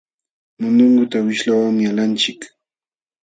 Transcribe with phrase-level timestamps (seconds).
[0.59, 2.39] Mundunguta wishlawanmi qalanchik.